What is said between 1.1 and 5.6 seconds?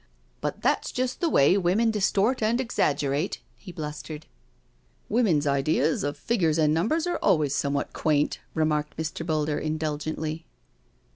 the way women distort and exaggerate/' he blustered." Women's